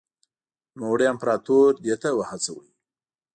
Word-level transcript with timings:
نوموړي 0.77 1.05
امپراتور 1.13 1.69
دې 1.85 1.95
ته 2.01 2.09
وهڅاوه. 2.17 2.63